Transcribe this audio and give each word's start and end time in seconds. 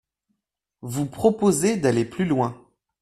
Vous 0.81 1.05
proposez 1.05 1.77
d’aller 1.77 2.05
plus 2.05 2.25
loin. 2.25 2.59